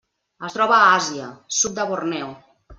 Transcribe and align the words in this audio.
Es 0.47 0.55
troba 0.55 0.73
a 0.79 0.87
Àsia: 0.95 1.29
sud 1.61 1.79
de 1.79 1.89
Borneo. 1.93 2.35